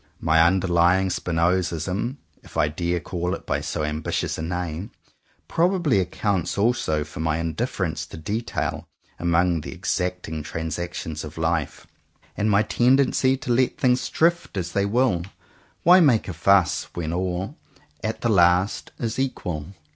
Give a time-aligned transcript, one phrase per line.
[0.19, 4.89] My underlying Spinozism, if I dare call it by so ambitious a name,
[5.47, 8.87] probably accounts also for my indifference to detail
[9.19, 11.85] among the exacting transactions of life,
[12.35, 15.83] and my tendency to let things drift as they 55 CONFESSIONS OF TWO BROTHERS will.
[15.93, 17.55] Why make a fuss, when all,
[18.03, 19.67] at the last, is equal?